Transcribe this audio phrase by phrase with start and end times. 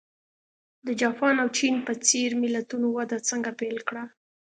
[0.85, 4.03] د جاپان او چین په څېر ملتونو وده څنګه پیل کړه.